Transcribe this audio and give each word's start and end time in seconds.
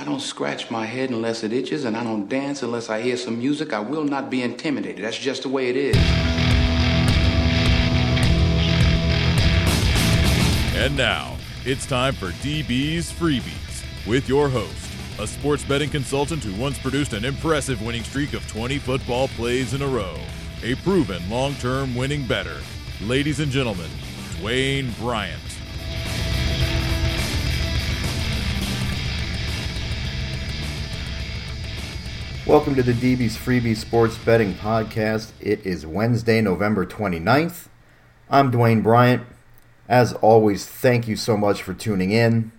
I 0.00 0.04
don't 0.04 0.18
scratch 0.18 0.70
my 0.70 0.86
head 0.86 1.10
unless 1.10 1.42
it 1.42 1.52
itches, 1.52 1.84
and 1.84 1.94
I 1.94 2.02
don't 2.02 2.26
dance 2.26 2.62
unless 2.62 2.88
I 2.88 3.02
hear 3.02 3.18
some 3.18 3.38
music. 3.38 3.74
I 3.74 3.80
will 3.80 4.02
not 4.02 4.30
be 4.30 4.42
intimidated. 4.42 5.04
That's 5.04 5.18
just 5.18 5.42
the 5.42 5.50
way 5.50 5.68
it 5.68 5.76
is. 5.76 5.96
And 10.74 10.96
now, 10.96 11.36
it's 11.66 11.84
time 11.84 12.14
for 12.14 12.30
DB's 12.40 13.12
Freebies 13.12 14.06
with 14.06 14.26
your 14.26 14.48
host, 14.48 14.90
a 15.18 15.26
sports 15.26 15.64
betting 15.64 15.90
consultant 15.90 16.44
who 16.44 16.58
once 16.58 16.78
produced 16.78 17.12
an 17.12 17.26
impressive 17.26 17.82
winning 17.82 18.02
streak 18.02 18.32
of 18.32 18.48
20 18.48 18.78
football 18.78 19.28
plays 19.28 19.74
in 19.74 19.82
a 19.82 19.86
row, 19.86 20.16
a 20.62 20.76
proven 20.76 21.28
long 21.28 21.52
term 21.56 21.94
winning 21.94 22.26
bettor. 22.26 22.60
Ladies 23.02 23.40
and 23.40 23.52
gentlemen, 23.52 23.90
Dwayne 24.38 24.96
Bryant. 24.98 25.49
Welcome 32.46 32.74
to 32.76 32.82
the 32.82 32.94
DB's 32.94 33.36
Freebie 33.36 33.76
Sports 33.76 34.16
Betting 34.16 34.54
Podcast. 34.54 35.32
It 35.40 35.64
is 35.66 35.86
Wednesday, 35.86 36.40
November 36.40 36.86
29th. 36.86 37.68
I'm 38.30 38.50
Dwayne 38.50 38.82
Bryant. 38.82 39.24
As 39.86 40.14
always, 40.14 40.66
thank 40.66 41.06
you 41.06 41.16
so 41.16 41.36
much 41.36 41.62
for 41.62 41.74
tuning 41.74 42.12
in. 42.12 42.50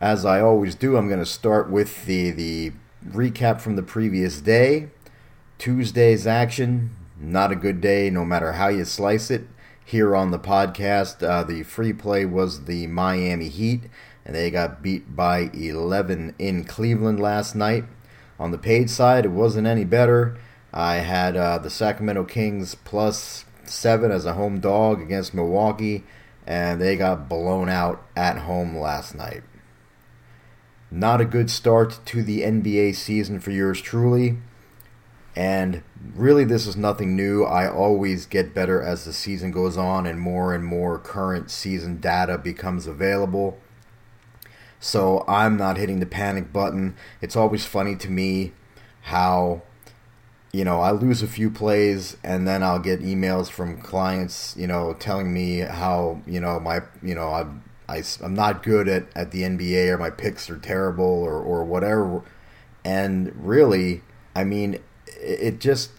As 0.00 0.24
I 0.24 0.40
always 0.40 0.74
do, 0.74 0.96
I'm 0.96 1.06
going 1.06 1.20
to 1.20 1.26
start 1.26 1.70
with 1.70 2.06
the, 2.06 2.32
the 2.32 2.72
recap 3.06 3.60
from 3.60 3.76
the 3.76 3.84
previous 3.84 4.40
day. 4.40 4.88
Tuesday's 5.58 6.26
action, 6.26 6.90
not 7.16 7.52
a 7.52 7.56
good 7.56 7.80
day 7.80 8.10
no 8.10 8.24
matter 8.24 8.52
how 8.52 8.66
you 8.66 8.84
slice 8.84 9.30
it. 9.30 9.44
Here 9.84 10.16
on 10.16 10.32
the 10.32 10.40
podcast, 10.40 11.22
uh, 11.22 11.44
the 11.44 11.62
free 11.62 11.92
play 11.92 12.26
was 12.26 12.64
the 12.64 12.88
Miami 12.88 13.48
Heat, 13.48 13.82
and 14.24 14.34
they 14.34 14.50
got 14.50 14.82
beat 14.82 15.14
by 15.14 15.50
11 15.54 16.34
in 16.40 16.64
Cleveland 16.64 17.20
last 17.20 17.54
night. 17.54 17.84
On 18.38 18.50
the 18.50 18.58
paid 18.58 18.90
side, 18.90 19.24
it 19.24 19.30
wasn't 19.30 19.66
any 19.66 19.84
better. 19.84 20.36
I 20.72 20.96
had 20.96 21.36
uh, 21.36 21.58
the 21.58 21.70
Sacramento 21.70 22.24
Kings 22.24 22.74
plus 22.74 23.44
seven 23.64 24.10
as 24.10 24.24
a 24.24 24.34
home 24.34 24.60
dog 24.60 25.00
against 25.00 25.34
Milwaukee, 25.34 26.04
and 26.46 26.80
they 26.80 26.96
got 26.96 27.28
blown 27.28 27.68
out 27.68 28.02
at 28.16 28.38
home 28.38 28.76
last 28.76 29.14
night. 29.14 29.42
Not 30.90 31.20
a 31.20 31.24
good 31.24 31.50
start 31.50 32.00
to 32.06 32.22
the 32.22 32.40
NBA 32.40 32.94
season 32.94 33.40
for 33.40 33.50
yours 33.50 33.80
truly. 33.80 34.38
And 35.34 35.82
really, 36.14 36.44
this 36.44 36.66
is 36.66 36.76
nothing 36.76 37.16
new. 37.16 37.44
I 37.44 37.70
always 37.70 38.26
get 38.26 38.54
better 38.54 38.82
as 38.82 39.04
the 39.04 39.14
season 39.14 39.50
goes 39.50 39.78
on 39.78 40.06
and 40.06 40.20
more 40.20 40.54
and 40.54 40.64
more 40.64 40.98
current 40.98 41.50
season 41.50 41.98
data 41.98 42.36
becomes 42.36 42.86
available. 42.86 43.58
So 44.82 45.24
I'm 45.28 45.56
not 45.56 45.76
hitting 45.76 46.00
the 46.00 46.06
panic 46.06 46.52
button. 46.52 46.96
It's 47.20 47.36
always 47.36 47.64
funny 47.64 47.94
to 47.94 48.10
me 48.10 48.50
how, 49.02 49.62
you 50.52 50.64
know, 50.64 50.80
I 50.80 50.90
lose 50.90 51.22
a 51.22 51.28
few 51.28 51.50
plays 51.50 52.16
and 52.24 52.48
then 52.48 52.64
I'll 52.64 52.80
get 52.80 53.00
emails 53.00 53.48
from 53.48 53.80
clients, 53.80 54.56
you 54.58 54.66
know, 54.66 54.94
telling 54.94 55.32
me 55.32 55.58
how, 55.58 56.20
you 56.26 56.40
know, 56.40 56.58
my, 56.58 56.80
you 57.00 57.14
know, 57.14 57.32
I'm, 57.32 57.62
I, 57.88 58.02
I'm 58.20 58.34
not 58.34 58.64
good 58.64 58.88
at, 58.88 59.06
at 59.14 59.30
the 59.30 59.42
NBA 59.42 59.86
or 59.90 59.98
my 59.98 60.10
picks 60.10 60.50
are 60.50 60.58
terrible 60.58 61.04
or, 61.04 61.40
or 61.40 61.62
whatever. 61.62 62.24
And 62.84 63.32
really, 63.36 64.02
I 64.34 64.42
mean, 64.42 64.80
it 65.06 65.60
just, 65.60 65.92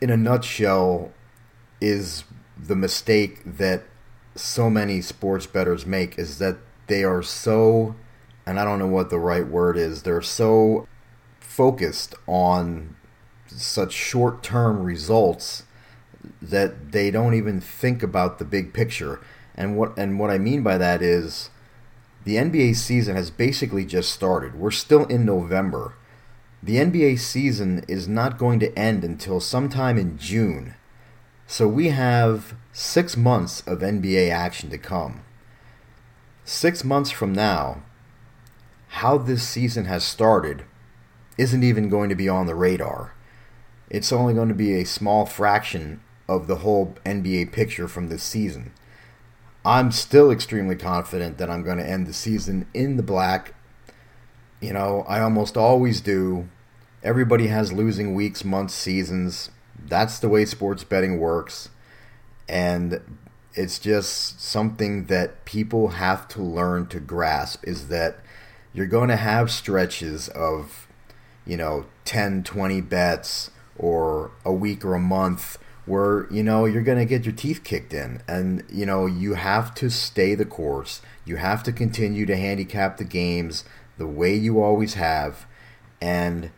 in 0.00 0.10
a 0.10 0.16
nutshell, 0.16 1.12
is 1.80 2.22
the 2.56 2.76
mistake 2.76 3.42
that 3.44 3.82
so 4.36 4.70
many 4.70 5.00
sports 5.00 5.46
bettors 5.46 5.84
make 5.84 6.16
is 6.20 6.38
that 6.38 6.58
they 6.86 7.02
are 7.02 7.20
so 7.20 7.96
and 8.46 8.58
I 8.58 8.64
don't 8.64 8.78
know 8.78 8.86
what 8.86 9.10
the 9.10 9.18
right 9.18 9.46
word 9.46 9.76
is, 9.76 10.02
they're 10.02 10.22
so 10.22 10.86
focused 11.40 12.14
on 12.26 12.96
such 13.46 13.92
short 13.92 14.42
term 14.42 14.82
results 14.82 15.64
that 16.40 16.92
they 16.92 17.10
don't 17.10 17.34
even 17.34 17.60
think 17.60 18.02
about 18.02 18.38
the 18.38 18.44
big 18.44 18.72
picture. 18.72 19.20
And 19.54 19.76
what 19.76 19.96
and 19.98 20.18
what 20.18 20.30
I 20.30 20.38
mean 20.38 20.62
by 20.62 20.78
that 20.78 21.02
is 21.02 21.50
the 22.24 22.36
NBA 22.36 22.76
season 22.76 23.16
has 23.16 23.30
basically 23.30 23.84
just 23.84 24.10
started. 24.12 24.54
We're 24.54 24.70
still 24.70 25.04
in 25.06 25.24
November. 25.24 25.94
The 26.62 26.76
NBA 26.76 27.18
season 27.18 27.84
is 27.88 28.06
not 28.06 28.38
going 28.38 28.60
to 28.60 28.78
end 28.78 29.02
until 29.02 29.40
sometime 29.40 29.98
in 29.98 30.16
June. 30.16 30.74
So 31.46 31.66
we 31.66 31.88
have 31.88 32.54
6 32.72 33.16
months 33.16 33.62
of 33.66 33.80
NBA 33.80 34.30
action 34.30 34.70
to 34.70 34.78
come. 34.78 35.22
6 36.44 36.84
months 36.84 37.10
from 37.10 37.32
now, 37.32 37.82
how 38.96 39.16
this 39.16 39.42
season 39.42 39.86
has 39.86 40.04
started 40.04 40.64
isn't 41.38 41.62
even 41.62 41.88
going 41.88 42.10
to 42.10 42.14
be 42.14 42.28
on 42.28 42.46
the 42.46 42.54
radar. 42.54 43.14
It's 43.88 44.12
only 44.12 44.34
going 44.34 44.48
to 44.48 44.54
be 44.54 44.74
a 44.74 44.84
small 44.84 45.24
fraction 45.24 46.02
of 46.28 46.46
the 46.46 46.56
whole 46.56 46.94
NBA 47.06 47.52
picture 47.52 47.88
from 47.88 48.08
this 48.08 48.22
season. 48.22 48.72
I'm 49.64 49.92
still 49.92 50.30
extremely 50.30 50.76
confident 50.76 51.38
that 51.38 51.48
I'm 51.48 51.62
going 51.62 51.78
to 51.78 51.88
end 51.88 52.06
the 52.06 52.12
season 52.12 52.68
in 52.74 52.98
the 52.98 53.02
black. 53.02 53.54
You 54.60 54.74
know, 54.74 55.06
I 55.08 55.20
almost 55.20 55.56
always 55.56 56.02
do. 56.02 56.50
Everybody 57.02 57.46
has 57.46 57.72
losing 57.72 58.14
weeks, 58.14 58.44
months, 58.44 58.74
seasons. 58.74 59.50
That's 59.82 60.18
the 60.18 60.28
way 60.28 60.44
sports 60.44 60.84
betting 60.84 61.18
works. 61.18 61.70
And 62.46 63.00
it's 63.54 63.78
just 63.78 64.42
something 64.42 65.06
that 65.06 65.46
people 65.46 65.88
have 65.88 66.28
to 66.28 66.42
learn 66.42 66.88
to 66.88 67.00
grasp 67.00 67.66
is 67.66 67.88
that 67.88 68.18
you're 68.74 68.86
going 68.86 69.08
to 69.08 69.16
have 69.16 69.50
stretches 69.50 70.28
of, 70.28 70.86
you 71.46 71.56
know, 71.56 71.86
10, 72.04 72.44
20 72.44 72.80
bets 72.80 73.50
or 73.78 74.30
a 74.44 74.52
week 74.52 74.84
or 74.84 74.94
a 74.94 75.00
month 75.00 75.58
where, 75.84 76.30
you 76.32 76.42
know, 76.42 76.64
you're 76.64 76.82
going 76.82 76.98
to 76.98 77.04
get 77.04 77.24
your 77.24 77.34
teeth 77.34 77.64
kicked 77.64 77.92
in. 77.92 78.22
And, 78.28 78.64
you 78.70 78.86
know, 78.86 79.06
you 79.06 79.34
have 79.34 79.74
to 79.76 79.90
stay 79.90 80.34
the 80.34 80.44
course. 80.44 81.02
You 81.24 81.36
have 81.36 81.62
to 81.64 81.72
continue 81.72 82.24
to 82.26 82.36
handicap 82.36 82.96
the 82.96 83.04
games 83.04 83.64
the 83.98 84.06
way 84.06 84.34
you 84.34 84.62
always 84.62 84.94
have. 84.94 85.46
And, 86.00 86.50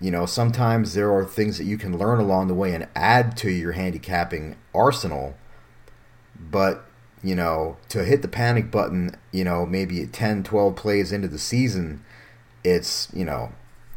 you 0.00 0.10
know, 0.10 0.26
sometimes 0.26 0.94
there 0.94 1.12
are 1.12 1.24
things 1.24 1.58
that 1.58 1.64
you 1.64 1.78
can 1.78 1.96
learn 1.96 2.20
along 2.20 2.48
the 2.48 2.54
way 2.54 2.74
and 2.74 2.88
add 2.94 3.36
to 3.38 3.50
your 3.50 3.72
handicapping 3.72 4.56
arsenal. 4.74 5.36
But 6.38 6.86
you 7.22 7.34
know, 7.34 7.76
to 7.88 8.04
hit 8.04 8.22
the 8.22 8.28
panic 8.28 8.70
button, 8.70 9.16
you 9.32 9.44
know, 9.44 9.66
maybe 9.66 10.06
10, 10.06 10.42
12 10.42 10.76
plays 10.76 11.12
into 11.12 11.28
the 11.28 11.38
season, 11.38 12.02
it's, 12.64 13.08
you 13.12 13.24
know, 13.24 13.52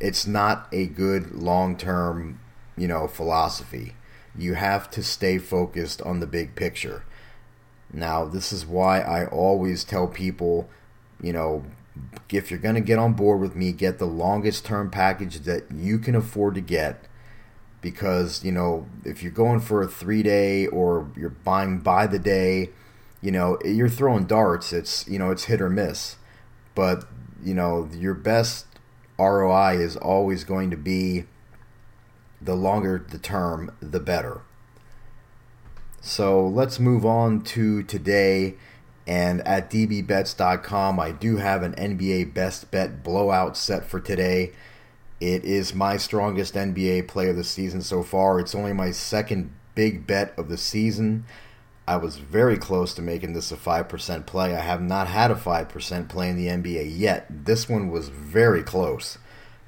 it's 0.00 0.26
not 0.26 0.68
a 0.72 0.86
good 0.86 1.32
long 1.32 1.76
term, 1.76 2.40
you 2.76 2.88
know, 2.88 3.06
philosophy. 3.06 3.94
You 4.36 4.54
have 4.54 4.90
to 4.90 5.02
stay 5.02 5.38
focused 5.38 6.02
on 6.02 6.20
the 6.20 6.26
big 6.26 6.56
picture. 6.56 7.04
Now, 7.92 8.24
this 8.24 8.52
is 8.52 8.66
why 8.66 9.00
I 9.00 9.26
always 9.26 9.84
tell 9.84 10.08
people, 10.08 10.68
you 11.22 11.32
know, 11.32 11.64
if 12.30 12.50
you're 12.50 12.58
going 12.58 12.74
to 12.74 12.80
get 12.80 12.98
on 12.98 13.12
board 13.12 13.40
with 13.40 13.54
me, 13.54 13.70
get 13.70 13.98
the 13.98 14.06
longest 14.06 14.64
term 14.64 14.90
package 14.90 15.40
that 15.40 15.70
you 15.70 16.00
can 16.00 16.16
afford 16.16 16.56
to 16.56 16.60
get 16.60 17.04
because, 17.80 18.44
you 18.44 18.50
know, 18.50 18.86
if 19.04 19.22
you're 19.22 19.30
going 19.30 19.60
for 19.60 19.82
a 19.82 19.86
3-day 19.86 20.66
or 20.66 21.08
you're 21.16 21.28
buying 21.30 21.78
by 21.78 22.08
the 22.08 22.18
day, 22.18 22.70
you 23.24 23.30
know, 23.30 23.58
you're 23.64 23.88
throwing 23.88 24.26
darts. 24.26 24.70
It's 24.70 25.08
you 25.08 25.18
know, 25.18 25.30
it's 25.30 25.44
hit 25.44 25.62
or 25.62 25.70
miss. 25.70 26.16
But 26.74 27.06
you 27.42 27.54
know, 27.54 27.88
your 27.94 28.12
best 28.12 28.66
ROI 29.18 29.78
is 29.78 29.96
always 29.96 30.44
going 30.44 30.70
to 30.70 30.76
be 30.76 31.24
the 32.40 32.54
longer 32.54 33.02
the 33.08 33.18
term, 33.18 33.74
the 33.80 33.98
better. 33.98 34.42
So 36.02 36.46
let's 36.46 36.78
move 36.78 37.06
on 37.06 37.40
to 37.44 37.82
today. 37.82 38.56
And 39.06 39.40
at 39.46 39.70
dbbets.com, 39.70 41.00
I 41.00 41.10
do 41.10 41.38
have 41.38 41.62
an 41.62 41.74
NBA 41.74 42.34
best 42.34 42.70
bet 42.70 43.02
blowout 43.02 43.56
set 43.56 43.86
for 43.86 44.00
today. 44.00 44.52
It 45.18 45.44
is 45.44 45.74
my 45.74 45.96
strongest 45.96 46.54
NBA 46.54 47.08
play 47.08 47.30
of 47.30 47.36
the 47.36 47.44
season 47.44 47.80
so 47.80 48.02
far. 48.02 48.38
It's 48.38 48.54
only 48.54 48.74
my 48.74 48.90
second 48.90 49.50
big 49.74 50.06
bet 50.06 50.34
of 50.38 50.50
the 50.50 50.58
season. 50.58 51.24
I 51.86 51.96
was 51.96 52.16
very 52.16 52.56
close 52.56 52.94
to 52.94 53.02
making 53.02 53.34
this 53.34 53.52
a 53.52 53.56
5% 53.56 54.26
play. 54.26 54.56
I 54.56 54.60
have 54.60 54.80
not 54.80 55.06
had 55.06 55.30
a 55.30 55.34
5% 55.34 56.08
play 56.08 56.30
in 56.30 56.36
the 56.36 56.46
NBA 56.46 56.98
yet. 56.98 57.26
This 57.28 57.68
one 57.68 57.90
was 57.90 58.08
very 58.08 58.62
close. 58.62 59.18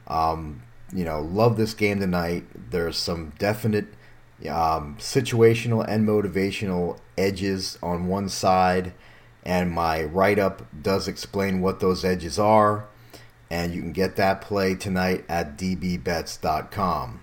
Um, 0.07 0.63
you 0.95 1.05
know, 1.05 1.21
love 1.21 1.57
this 1.57 1.75
game 1.75 2.01
tonight. 2.01 2.45
There's 2.71 2.97
some 2.97 3.33
definite 3.39 3.89
um, 4.49 4.97
situational 4.99 5.85
and 5.87 6.09
motivational 6.09 6.99
edges 7.19 7.79
on 7.83 8.07
one 8.07 8.29
side, 8.29 8.93
and 9.45 9.71
my 9.71 10.05
write 10.05 10.39
up 10.39 10.63
does 10.83 11.09
explain 11.09 11.61
what 11.61 11.81
those 11.81 12.05
edges 12.05 12.39
are. 12.39 12.87
And 13.51 13.75
you 13.75 13.81
can 13.81 13.93
get 13.93 14.17
that 14.17 14.41
play 14.41 14.75
tonight 14.75 15.25
at 15.29 15.57
dbbets.com. 15.57 17.21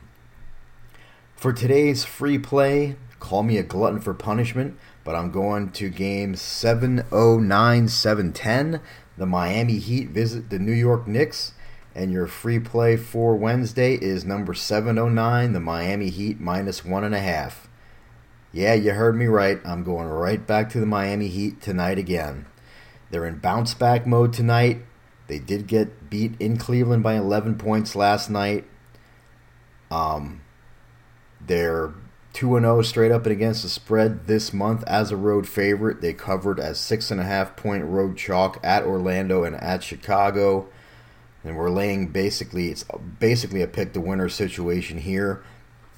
For 1.36 1.51
today's 1.51 2.06
free 2.06 2.39
play, 2.39 2.96
Call 3.24 3.42
me 3.42 3.58
a 3.58 3.64
glutton 3.64 4.02
for 4.02 4.14
punishment, 4.14 4.78
but 5.06 5.16
I'm 5.16 5.31
going 5.31 5.70
to 5.72 5.88
game 5.90 6.36
709 6.36 7.88
710. 7.88 8.81
The 9.18 9.25
Miami 9.25 9.78
Heat 9.78 10.10
visit 10.10 10.50
the 10.50 10.60
New 10.60 10.74
York 10.74 11.08
Knicks. 11.08 11.54
And 11.96 12.12
your 12.12 12.28
free 12.28 12.60
play 12.60 12.98
for 12.98 13.38
Wednesday 13.38 13.94
is 13.94 14.25
number 14.25 14.54
709, 14.54 15.54
the 15.54 15.62
Miami 15.62 16.10
Heat 16.10 16.42
minus 16.42 16.84
one 16.84 17.06
and 17.06 17.16
a 17.16 17.20
half. 17.22 17.70
Yeah, 18.52 18.74
you 18.74 18.92
heard 18.92 19.16
me 19.16 19.28
right. 19.28 19.62
I'm 19.64 19.86
going 19.86 20.10
right 20.10 20.46
back 20.46 20.70
to 20.72 20.81
the 20.81 20.86
Miami 20.86 21.30
Heat 21.30 21.62
tonight 21.62 21.98
again. 21.98 22.46
They're 23.10 23.25
in 23.25 23.40
bounce 23.40 23.74
back 23.74 24.06
mode 24.06 24.34
tonight. 24.34 24.84
They 25.28 25.40
did 25.40 25.68
get 25.68 26.10
beat 26.10 26.34
in 26.42 26.58
Cleveland 26.58 27.04
by 27.04 27.16
11 27.16 27.56
points 27.56 27.96
last 27.96 28.30
night. 28.30 28.66
Um, 29.90 30.42
they're 31.40 31.94
2 32.33 32.59
0 32.59 32.81
straight 32.81 33.12
up 33.12 33.25
and 33.25 33.31
against 33.31 33.63
the 33.63 33.69
spread 33.69 34.25
this 34.27 34.51
month 34.51 34.83
as 34.88 35.12
a 35.12 35.18
road 35.18 35.47
favorite. 35.47 36.01
They 36.01 36.13
covered 36.13 36.59
as 36.59 36.80
6.5 36.80 37.56
point 37.56 37.85
road 37.85 38.18
chalk 38.18 38.59
at 38.63 38.83
Orlando 38.83 39.44
and 39.44 39.56
at 39.56 39.83
Chicago. 39.83 40.68
And 41.44 41.56
we're 41.56 41.69
laying 41.69 42.07
basically, 42.07 42.69
it's 42.69 42.85
basically 43.19 43.62
a 43.62 43.68
pick 43.68 43.94
the 43.94 44.00
winner 44.00 44.30
situation 44.30 44.97
here. 44.97 45.44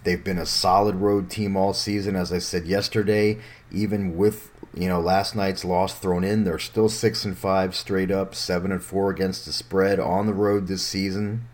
They've 0.04 0.24
been 0.24 0.38
a 0.38 0.46
solid 0.46 0.96
road 0.98 1.32
team 1.32 1.56
all 1.56 1.74
season, 1.74 2.16
as 2.16 2.32
I 2.32 2.38
said 2.38 2.68
yesterday. 2.68 3.40
Even 3.72 4.16
with 4.16 4.52
you 4.74 4.88
know 4.88 5.00
last 5.00 5.36
night's 5.36 5.66
loss 5.66 5.98
thrown 5.98 6.24
in, 6.24 6.44
they're 6.44 6.60
still 6.60 6.90
six 6.90 7.26
and 7.26 7.38
five 7.38 7.76
straight 7.76 8.12
up, 8.12 8.36
seven 8.36 8.72
and 8.72 8.84
four 8.84 9.10
against 9.10 9.46
the 9.46 9.52
spread 9.52 10.00
on 10.00 10.28
the 10.28 10.34
road 10.34 10.68
this 10.68 10.84
season. 10.84 11.48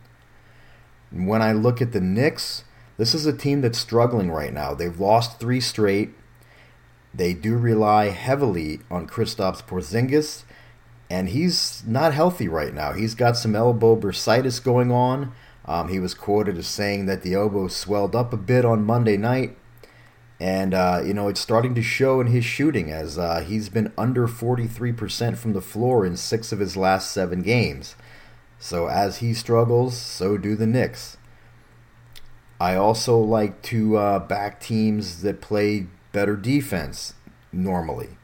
When 1.11 1.41
I 1.41 1.53
look 1.53 1.81
at 1.81 1.93
the 1.93 2.01
Knicks, 2.01 2.63
this 2.97 3.15
is 3.15 3.25
a 3.25 3.35
team 3.35 3.61
that's 3.61 3.79
struggling 3.79 4.31
right 4.31 4.53
now. 4.53 4.73
They've 4.73 4.99
lost 4.99 5.39
three 5.39 5.61
straight. 5.61 6.11
They 7.13 7.33
do 7.33 7.57
rely 7.57 8.09
heavily 8.09 8.79
on 8.89 9.07
Kristaps 9.07 9.63
Porzingis, 9.63 10.43
and 11.09 11.29
he's 11.29 11.83
not 11.85 12.13
healthy 12.13 12.47
right 12.47 12.73
now. 12.73 12.93
He's 12.93 13.15
got 13.15 13.37
some 13.37 13.55
elbow 13.55 13.99
bursitis 13.99 14.63
going 14.63 14.91
on. 14.91 15.33
Um, 15.65 15.89
he 15.89 15.99
was 15.99 16.13
quoted 16.13 16.57
as 16.57 16.67
saying 16.67 17.05
that 17.05 17.21
the 17.21 17.33
elbow 17.33 17.67
swelled 17.67 18.15
up 18.15 18.33
a 18.33 18.37
bit 18.37 18.65
on 18.65 18.85
Monday 18.85 19.17
night. 19.17 19.57
And, 20.39 20.73
uh, 20.73 21.01
you 21.05 21.13
know, 21.13 21.27
it's 21.27 21.39
starting 21.39 21.75
to 21.75 21.83
show 21.83 22.19
in 22.19 22.27
his 22.27 22.43
shooting 22.43 22.89
as 22.91 23.17
uh, 23.17 23.41
he's 23.41 23.69
been 23.69 23.93
under 23.95 24.27
43% 24.27 25.37
from 25.37 25.53
the 25.53 25.61
floor 25.61 26.03
in 26.03 26.17
six 26.17 26.51
of 26.51 26.59
his 26.59 26.75
last 26.75 27.11
seven 27.11 27.43
games. 27.43 27.95
So 28.57 28.87
as 28.87 29.17
he 29.17 29.35
struggles, 29.35 29.95
so 29.95 30.37
do 30.37 30.55
the 30.55 30.65
Knicks. 30.65 31.17
I 32.61 32.75
also 32.75 33.17
like 33.17 33.63
to 33.63 33.97
uh, 33.97 34.19
back 34.19 34.59
teams 34.59 35.23
that 35.23 35.41
play 35.41 35.87
better 36.11 36.35
defense 36.35 37.15
normally. 37.51 38.19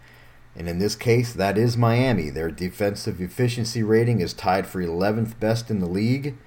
And 0.55 0.69
in 0.69 0.77
this 0.77 0.95
case, 0.95 1.33
that 1.33 1.57
is 1.57 1.75
Miami. 1.75 2.29
Their 2.29 2.51
defensive 2.51 3.19
efficiency 3.19 3.81
rating 3.81 4.21
is 4.21 4.33
tied 4.33 4.67
for 4.67 4.79
11th 4.79 5.39
best 5.39 5.71
in 5.71 5.79
the 5.79 5.87
league. 5.87 6.37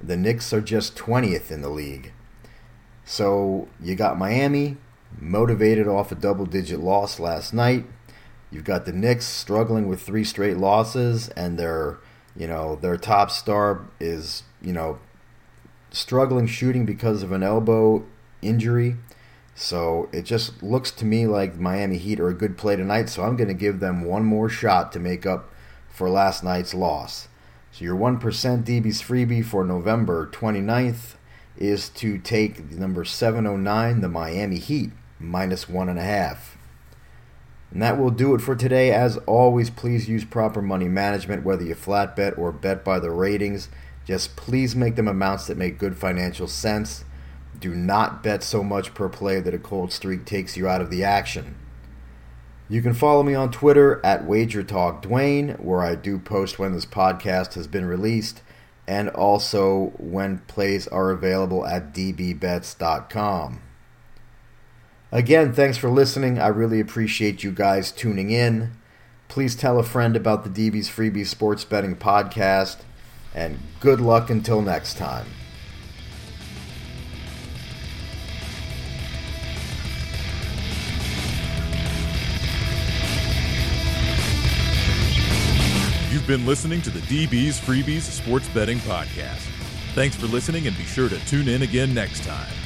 The 0.00 0.16
Knicks 0.16 0.52
are 0.52 0.60
just 0.60 0.94
20th 0.94 1.50
in 1.50 1.60
the 1.60 1.70
league. 1.70 2.12
So 3.04 3.66
you 3.82 3.96
got 3.96 4.16
Miami 4.16 4.76
motivated 5.18 5.88
off 5.88 6.12
a 6.12 6.14
double 6.14 6.46
digit 6.46 6.78
loss 6.78 7.18
last 7.18 7.52
night. 7.52 7.84
You've 8.52 8.62
got 8.62 8.84
the 8.84 8.92
Knicks 8.92 9.26
struggling 9.26 9.88
with 9.88 10.02
three 10.02 10.22
straight 10.22 10.58
losses 10.58 11.30
and 11.30 11.58
their 11.58 11.98
you 12.36 12.46
know, 12.46 12.76
their 12.76 12.96
top 12.96 13.30
star 13.30 13.86
is, 14.00 14.42
you 14.60 14.72
know, 14.72 14.98
struggling 15.94 16.46
shooting 16.46 16.84
because 16.84 17.22
of 17.22 17.32
an 17.32 17.42
elbow 17.42 18.04
injury. 18.42 18.96
So 19.54 20.08
it 20.12 20.22
just 20.22 20.62
looks 20.62 20.90
to 20.92 21.04
me 21.04 21.26
like 21.26 21.56
Miami 21.56 21.96
Heat 21.96 22.18
are 22.18 22.28
a 22.28 22.34
good 22.34 22.58
play 22.58 22.76
tonight, 22.76 23.08
so 23.08 23.22
I'm 23.22 23.36
going 23.36 23.48
to 23.48 23.54
give 23.54 23.80
them 23.80 24.04
one 24.04 24.24
more 24.24 24.48
shot 24.48 24.92
to 24.92 24.98
make 24.98 25.24
up 25.24 25.50
for 25.88 26.10
last 26.10 26.42
night's 26.42 26.74
loss. 26.74 27.28
So 27.70 27.84
your 27.84 27.96
1% 27.96 28.20
DB's 28.20 29.02
freebie 29.02 29.44
for 29.44 29.64
November 29.64 30.28
29th 30.32 31.14
is 31.56 31.88
to 31.90 32.18
take 32.18 32.72
number 32.72 33.04
709, 33.04 34.00
the 34.00 34.08
Miami 34.08 34.58
Heat, 34.58 34.90
minus 35.20 35.68
one 35.68 35.88
and 35.88 35.98
a 35.98 36.02
half. 36.02 36.56
And 37.70 37.82
that 37.82 37.98
will 37.98 38.10
do 38.10 38.34
it 38.34 38.40
for 38.40 38.54
today. 38.54 38.92
As 38.92 39.16
always, 39.18 39.70
please 39.70 40.08
use 40.08 40.24
proper 40.24 40.62
money 40.62 40.88
management, 40.88 41.44
whether 41.44 41.64
you 41.64 41.74
flat 41.74 42.14
bet 42.14 42.38
or 42.38 42.52
bet 42.52 42.84
by 42.84 43.00
the 43.00 43.10
ratings. 43.10 43.68
Just 44.04 44.36
please 44.36 44.76
make 44.76 44.96
them 44.96 45.08
amounts 45.08 45.46
that 45.46 45.56
make 45.56 45.78
good 45.78 45.96
financial 45.96 46.46
sense. 46.46 47.04
Do 47.58 47.74
not 47.74 48.22
bet 48.22 48.42
so 48.42 48.62
much 48.62 48.94
per 48.94 49.08
play 49.08 49.40
that 49.40 49.54
a 49.54 49.58
cold 49.58 49.92
streak 49.92 50.24
takes 50.24 50.56
you 50.56 50.68
out 50.68 50.80
of 50.80 50.90
the 50.90 51.04
action. 51.04 51.56
You 52.68 52.82
can 52.82 52.94
follow 52.94 53.22
me 53.22 53.34
on 53.34 53.50
Twitter 53.50 54.00
at 54.04 54.26
WagerTalkDwayne, 54.26 55.60
where 55.60 55.82
I 55.82 55.94
do 55.94 56.18
post 56.18 56.58
when 56.58 56.72
this 56.72 56.86
podcast 56.86 57.54
has 57.54 57.66
been 57.66 57.84
released, 57.84 58.42
and 58.86 59.08
also 59.10 59.92
when 59.98 60.38
plays 60.46 60.88
are 60.88 61.10
available 61.10 61.66
at 61.66 61.92
dbbets.com. 61.94 63.60
Again, 65.12 65.52
thanks 65.52 65.78
for 65.78 65.90
listening. 65.90 66.38
I 66.38 66.48
really 66.48 66.80
appreciate 66.80 67.44
you 67.44 67.52
guys 67.52 67.92
tuning 67.92 68.30
in. 68.30 68.72
Please 69.28 69.54
tell 69.54 69.78
a 69.78 69.84
friend 69.84 70.16
about 70.16 70.42
the 70.42 70.70
DB's 70.70 70.88
Freebie 70.88 71.26
Sports 71.26 71.64
Betting 71.64 71.96
Podcast, 71.96 72.78
and 73.34 73.58
good 73.80 74.00
luck 74.00 74.30
until 74.30 74.62
next 74.62 74.96
time. 74.96 75.26
You've 86.10 86.26
been 86.26 86.46
listening 86.46 86.80
to 86.82 86.90
the 86.90 87.00
DB's 87.00 87.60
Freebies 87.60 88.00
Sports 88.00 88.48
Betting 88.48 88.78
Podcast. 88.78 89.50
Thanks 89.94 90.16
for 90.16 90.26
listening 90.26 90.66
and 90.66 90.76
be 90.78 90.84
sure 90.84 91.10
to 91.10 91.18
tune 91.26 91.48
in 91.48 91.62
again 91.62 91.92
next 91.92 92.24
time. 92.24 92.63